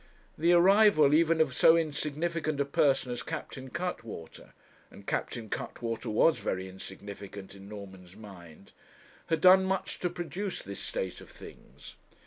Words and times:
The 0.35 0.53
arrival 0.53 1.13
even 1.13 1.39
of 1.39 1.53
so 1.53 1.77
insignificant 1.77 2.59
a 2.59 2.65
person 2.65 3.11
as 3.11 3.21
Captain 3.21 3.69
Cuttwater 3.69 4.53
and 4.89 5.05
Captain 5.05 5.47
Cuttwater 5.47 6.09
was 6.09 6.39
very 6.39 6.67
insignificant 6.67 7.53
in 7.53 7.69
Norman's 7.69 8.15
mind 8.15 8.71
had 9.27 9.41
done 9.41 9.63
much 9.63 9.99
to 9.99 10.09
produce 10.09 10.63
this 10.63 10.79
state 10.79 11.21
of 11.21 11.29
things. 11.29 11.97